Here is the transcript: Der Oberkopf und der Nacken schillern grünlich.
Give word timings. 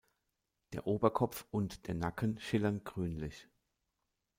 Der 0.73 0.87
Oberkopf 0.87 1.45
und 1.51 1.85
der 1.87 1.93
Nacken 1.93 2.39
schillern 2.39 2.83
grünlich. 2.83 3.47